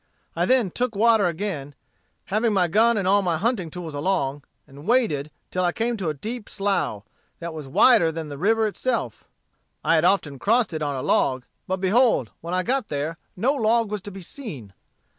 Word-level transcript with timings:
I 0.35 0.47
then 0.47 0.71
took 0.71 0.95
water 0.95 1.27
again, 1.27 1.75
having 2.33 2.53
my 2.53 2.67
gun 2.67 2.97
and 2.97 3.07
all 3.07 3.21
my 3.21 3.37
hunting 3.37 3.69
tools 3.69 3.93
along, 3.93 4.43
and 4.65 4.87
waded 4.87 5.29
till 5.51 5.63
I 5.63 5.71
came 5.71 5.95
to 5.97 6.09
a 6.09 6.15
deep 6.15 6.49
slough, 6.49 7.03
that 7.37 7.53
was 7.53 7.67
wider 7.67 8.11
than 8.11 8.27
the 8.27 8.39
river 8.39 8.65
itself. 8.65 9.25
I 9.83 9.93
had 9.93 10.03
often 10.03 10.39
crossed 10.39 10.73
it 10.73 10.81
on 10.81 10.95
a 10.95 11.03
log; 11.03 11.45
but 11.67 11.77
behold, 11.77 12.31
when 12.41 12.55
I 12.55 12.63
got 12.63 12.87
there 12.87 13.19
no 13.35 13.53
log 13.53 13.91
was 13.91 14.01
to 14.01 14.11
be 14.11 14.23
seen. 14.23 14.73